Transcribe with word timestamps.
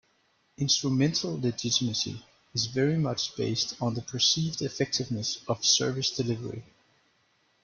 Instrumental 0.57 1.39
legitimacy 1.39 2.25
is 2.55 2.65
very 2.65 2.97
much 2.97 3.35
based 3.37 3.79
on 3.79 3.93
the 3.93 4.01
perceived 4.01 4.63
effectiveness 4.63 5.43
of 5.47 5.63
service 5.63 6.09
delivery. 6.09 6.63